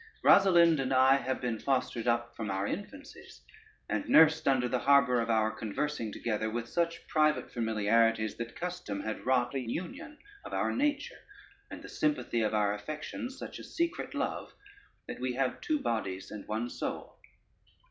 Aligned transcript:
Rosalynde 0.23 0.79
and 0.79 0.91
I 0.91 1.17
have 1.17 1.39
been 1.39 1.59
fostered 1.59 2.07
up 2.07 2.35
from 2.35 2.49
our 2.49 2.65
infancies, 2.65 3.41
and 3.87 4.09
nursed 4.09 4.47
under 4.47 4.67
the 4.67 4.79
harbor 4.79 5.21
of 5.21 5.29
our 5.29 5.51
conversing 5.51 6.11
together 6.11 6.49
with 6.49 6.67
such 6.67 7.07
private 7.07 7.51
familiarities, 7.51 8.35
that 8.37 8.55
custom 8.55 9.01
had 9.01 9.23
wrought 9.27 9.53
a 9.53 9.59
union 9.59 10.17
of 10.43 10.53
our 10.53 10.71
nature, 10.71 11.19
and 11.69 11.83
the 11.83 11.87
sympathy 11.87 12.41
of 12.41 12.55
our 12.55 12.73
affections 12.73 13.37
such 13.37 13.59
a 13.59 13.63
secret 13.63 14.15
love, 14.15 14.55
that 15.07 15.19
we 15.19 15.33
have 15.33 15.61
two 15.61 15.79
bodies 15.79 16.31
and 16.31 16.47
one 16.47 16.67
soul. 16.67 17.19